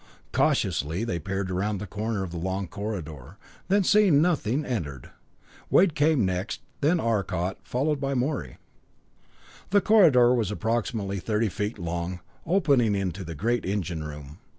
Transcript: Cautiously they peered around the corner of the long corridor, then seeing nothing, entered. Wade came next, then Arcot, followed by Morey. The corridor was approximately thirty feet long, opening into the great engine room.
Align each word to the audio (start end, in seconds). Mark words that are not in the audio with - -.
Cautiously 0.33 1.03
they 1.03 1.19
peered 1.19 1.51
around 1.51 1.77
the 1.77 1.85
corner 1.85 2.23
of 2.23 2.31
the 2.31 2.39
long 2.39 2.67
corridor, 2.67 3.37
then 3.67 3.83
seeing 3.83 4.19
nothing, 4.19 4.65
entered. 4.65 5.11
Wade 5.69 5.93
came 5.93 6.25
next, 6.25 6.61
then 6.79 6.99
Arcot, 6.99 7.59
followed 7.61 8.01
by 8.01 8.15
Morey. 8.15 8.57
The 9.69 9.79
corridor 9.79 10.33
was 10.33 10.49
approximately 10.49 11.19
thirty 11.19 11.49
feet 11.49 11.77
long, 11.77 12.19
opening 12.47 12.95
into 12.95 13.23
the 13.23 13.35
great 13.35 13.63
engine 13.63 14.03
room. 14.03 14.39